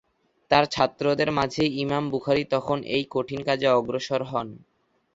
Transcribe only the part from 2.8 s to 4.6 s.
এই কঠিন কাজে অগ্রসর হন।